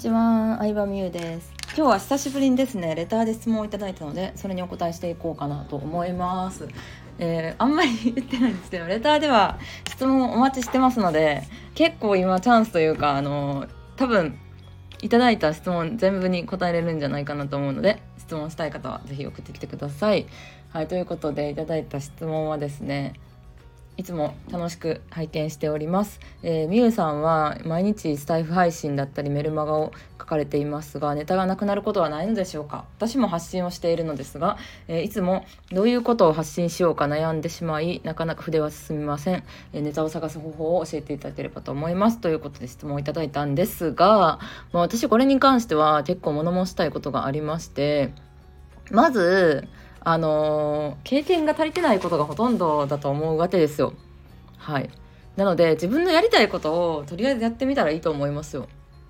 [0.00, 1.52] ちは、相葉美優です。
[1.76, 6.68] 今日は久しぶりにですね、レターで質問をいただいたので、それにお答えしていこうかなと思います。
[7.18, 11.42] えーあんまり言ってないんですけど、レターでは質問お待ちしてますので、
[11.74, 13.66] 結構今チャンスというか、あの
[13.96, 14.38] 多分
[15.02, 20.26] いただいた質問全部に答えれるんじゃないかなと思うので、質問したい方はぜひ送ってきてください。
[20.70, 23.12] はい、ということでいただいた質問はですね、
[24.00, 26.20] いつも楽しく拝見しております。
[26.42, 32.86] えー、みゆさんは毎日スタイフ配信だったりメルマガを書かれていますが、ネタがなくなることはないのでしょうか？
[32.96, 34.56] 私も発信をしているのですが、
[34.88, 39.44] えーいつもどういうことを発信しようか悩んでしまい、なかなか筆は進みません。
[39.74, 42.20] えーネタを探す方法を教えていただければと思います。
[42.20, 44.38] ということで質問をいただいたんですが、
[44.72, 48.14] まあ、私これに関しては結構物申したいことがありまして、
[48.90, 49.68] まず、
[50.02, 53.92] あの経験が足りてないことがほとんどだと思うわけですよ。
[54.56, 54.90] はい。
[55.36, 58.68] なので、自分のやりたいことをとりあえずやってみたらいいと思いますよ。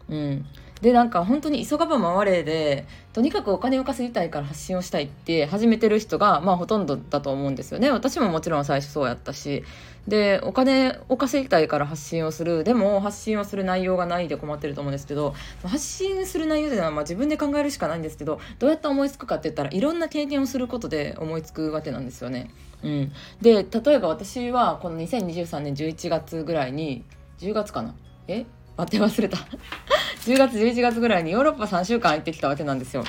[0.08, 0.44] うん。
[0.80, 7.90] で、なんか本当に急がば回れで、とにかくお金を稼ぎたいから発信をしたいって始めてる人が、まあほとんどだと思うんですよね。
[7.90, 9.62] 私ももちろん最初そうやったし。
[10.08, 12.64] で、お金を稼ぎたいから発信をする。
[12.64, 22.50] でも発信をする内容がないで困ってると思うんですけど、発信する内容というのはまあ自分で考えるしかないんですけど、どうやって思いつくかって言ったらいろんな経験をすることで思いつくわけなんですよね。
[22.82, 23.12] うん。
[23.42, 27.04] で、例えば私はこの2023年11月ぐらいに、
[27.38, 27.94] 10月かな？
[28.28, 28.46] え？
[28.76, 29.36] 待って忘れた。
[30.24, 33.04] 10月11月ぐらいにヨーロッパ3週間行ってきたわけなんですよ。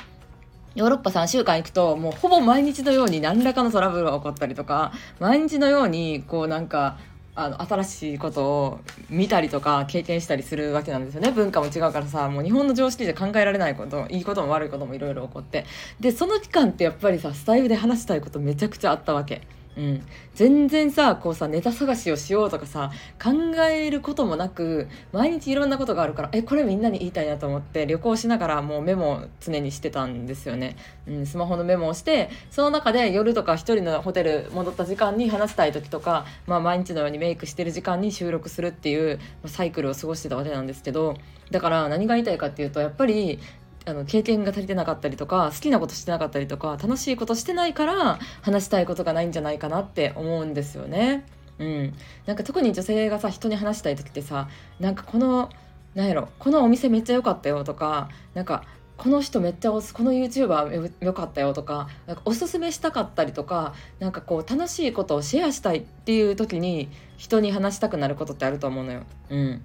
[0.75, 6.97] ヨーロッパ3週間行くともうほぼ毎日のように何らかのトラブルが起こったりとか毎日のようにこうなんか
[7.35, 15.65] あの新しいことを見たりとか経験したりするわけなんですよね文化も違うからさもう日本の常識じゃ考えられないこといいことも悪いこともいろいろ起こって
[15.99, 19.41] でその期間ってやっぱりさスタイルで話したいことめちゃくちゃあったわけ。
[19.77, 20.03] うん、
[20.35, 22.91] 全然さこうさネタ探しをしようとかさ
[23.21, 30.75] 考えることもなく毎日いろんなことがあるからえこれみんなに言いたいなと思って旅行しながらもうメモを常にしてたんですよね、
[31.07, 41.15] うん、スマホのメモをしてその中で夜とか一人のホテル戻った時間に話したい時とか、まあ、毎日のようにメイクしてる時間に収録するっていうサイクルを過ごしてたわけなんですけど
[41.49, 43.39] だから何が言いたいかっていうとやっぱり
[43.85, 51.25] あの経験が足りてなかったりとか好きなことしてなかったりとか楽しいことしてないから話したいことがないんじゃないかなって思うんですよね。
[51.59, 51.93] うん、
[52.25, 54.49] なんか特に女性がさ人に話したい時ってさ
[54.79, 55.49] なんかこの
[55.93, 58.63] なんやろこのお店めっちゃ良かったよとかなんか
[58.97, 69.01] この人めっちゃおすこの YouTuber 良かったよとかなんかおすすめしたかったりとかなんかこう楽しいことをシェアしたいっていう時に人に話したくなることってあると思うのよ。
[69.29, 69.61] うん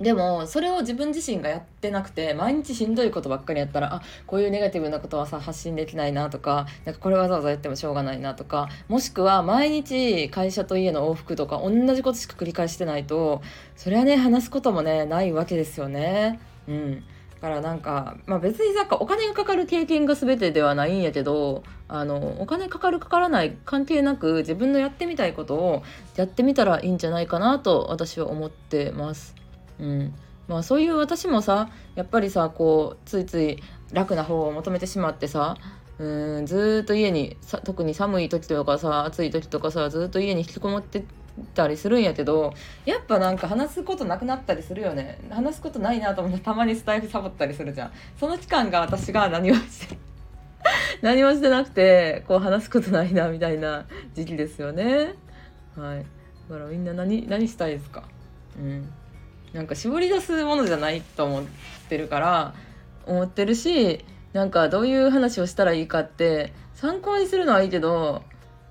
[0.00, 13.40] でもそれを自分自身がやってなくて毎日しんどいことばっかりやったらあこういうネガティブなことはさ発信できないなとかなんかこれわざわざやってもしょうがないなとかもしくは毎日会社と家の往復とか同じことしか繰り返してないと
[13.76, 16.40] それはね話すこともねないわけですよね。
[16.66, 17.04] うん
[17.40, 25.82] だからなんか、まあ、別になんかお金がかかる経験が全てではないんやけどあのお金かかるかからない関係なく自分のやってみたいことを
[26.16, 29.43] やってみたらいいんじゃないかなと私は思ってます。
[29.80, 30.14] うん。
[30.46, 33.62] まあ、そういう私もさやっぱりさこうついつい
[33.92, 35.56] 楽な方を求めてしまってさ
[35.98, 41.04] うんずっと家にさ特に寒い時とかさ暑い時とかさずっと家に引きこもって
[41.54, 42.52] たりするんやけど
[42.84, 45.18] やっぱなんか話すことなくなったりするよね。
[45.30, 47.92] 話すことないなと思ってたまにスタイフサボったりするじゃん。
[48.20, 49.96] その期間が私が何もして
[51.00, 55.14] 何もしてなくてこう話すことないなみたいな時期ですよね。
[55.76, 56.04] はい。
[56.50, 58.04] だからみんな何何したいですか？
[58.58, 58.92] うん。
[59.54, 61.44] なんか絞り出すものじゃないと思っ
[61.88, 62.54] てるから
[63.06, 68.22] 思ってるしなんかどういう話をしたらいいかって参考にするのはいいけど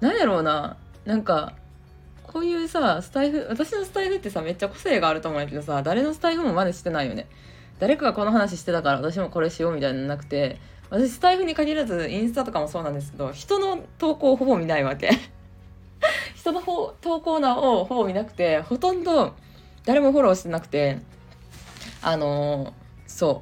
[0.02, 0.78] なんやろうな。
[1.06, 1.54] なんか
[2.24, 7.28] こういうさスタイフ私のスタイフってさめっちゃ個性があると思うんやけどさ誰のスタイフも真似してないよね。
[7.80, 15.12] 誰かがこの話してたから私もこれしようみたいなのなくて私スタイフに限らずインスタとかもそうなんですけど人の投稿をほぼ見ないわけ。
[16.36, 19.36] 人の投稿のをほぼ見なくてほとんど
[19.86, 21.00] 誰もフォローしてなくて
[22.02, 22.74] あの
[23.08, 23.42] そ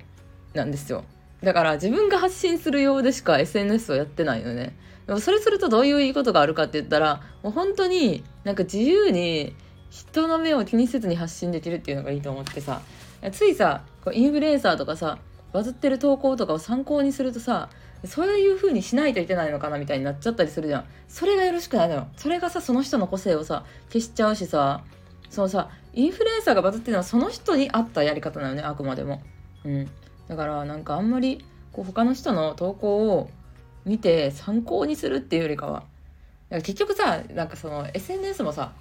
[0.54, 1.04] うなんですよ。
[1.44, 4.76] だから自分が発信するようでしか SNS をやってないのね。
[5.08, 9.56] でもそれするとどういういいことがあるかって言ったらもう本当になんか自由に
[9.90, 12.82] 人の目を気にせずに発信できるっていうのがいいと思ってさ。
[13.32, 15.20] ついさこうインフルエンサーとかさ
[15.54, 17.70] バズってる投稿とかを参考にするとさ
[18.06, 20.86] そういう風にしないといけないのかなみたいになっちゃったりするじゃん。
[21.08, 22.08] それがよろしくないのよ。
[22.18, 24.84] それがさその人の個性をさ消しちゃうしさ
[25.32, 29.24] そのさインフルエンサーがバズってるのはその人に合ったやり方なのねあくまでも。
[29.64, 29.90] うん。
[30.28, 33.30] だからなんかあんまりこう他の人の投稿を
[33.86, 35.84] 見て参考にするっていうよりかは。
[36.50, 38.74] 結局さなんかその SNS もさ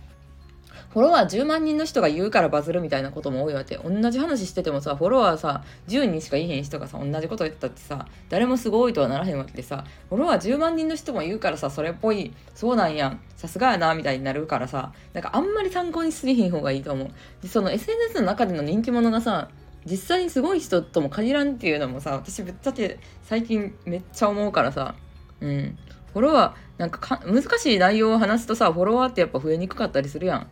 [0.91, 3.77] フォロワー10万人の人が言うからバズるみたいなことも多いわけ。
[3.77, 17.11] 同じ話しててもさフォロワーさ10人しか言いへん人がさ同じこと言ったってさ誰もすごいとはならへんわけでさフォロワー10万人の人も言うからさそれっぽいそうなんやんさすがやなみたいになるからさなんかあんまり参考にすぎひん方がいいと思う。
[17.41, 19.49] でその SNS の中での人気者がさ
[19.87, 24.97] 実際にすごい人とも限らんっていうのもさ私ぶっちゃけ最近めっちゃ思うからさ
[25.41, 25.79] うん。
[26.13, 30.49] フォロワーなんか難しい内容を話すとさフォロワーってやっぱ増えにくかったりするやん。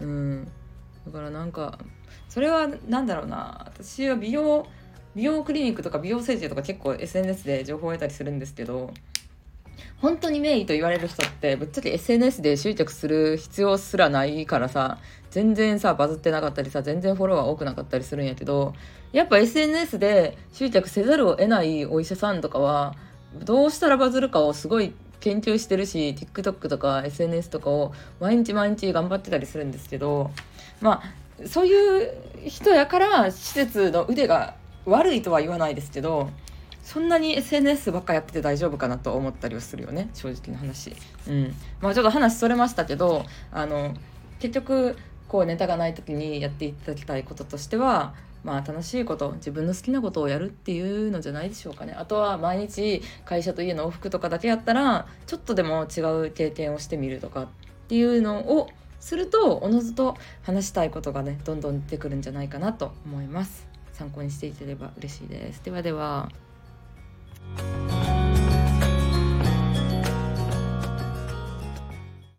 [0.00, 0.50] うん。
[1.06, 1.78] だからなんか
[2.28, 3.64] それは何だろうな。
[3.66, 4.66] 私は美容
[5.14, 8.92] 美容クリニックとか美容整形とか結構 SNS で情報を得たりするんですけど
[10.00, 14.98] 本当に名医と言われる人ってぶっちゃけ SNS で執着する必要すらないからさ
[15.30, 18.74] 全然さバズってなかったりさ全然フォロワー多くなかったりするんやけど
[19.12, 22.94] やっぱ SNS で執着せざるを得ないお医者さんとかは
[23.34, 24.94] どうしたらバズるかをすごい
[25.28, 30.30] 研究してるし TikTok とか SNS とかを毎日毎日頑張ってたりするんですけど
[30.80, 31.02] ま
[31.42, 32.12] あそういう
[32.46, 34.54] 人やから施設の腕が
[34.86, 36.30] 悪いとは言わないですけど
[36.82, 40.96] そんなに SNS ばっかやってて大丈夫かなと思ったりはするよね正直な話。
[41.28, 43.94] うんまあ、ちょっと話それましたけどあの
[44.40, 44.96] 結局
[45.28, 48.14] こうネタがない時にやっていただきたいこととしては
[48.44, 51.92] まあ楽しいこと自分の好きなことをやるっていうのじゃないでしょうかね。
[51.92, 57.46] あとは毎日会社と家の往復とかだけやったらちょっとでも違う経験をしてみるとかっ
[57.88, 58.68] ていうのを
[59.00, 63.66] するとおのずと話したいことがねどんどん出てくるんじゃないかなと思います。
[63.92, 65.64] 参考にしていければ嬉しいです。
[65.64, 66.28] ではでは。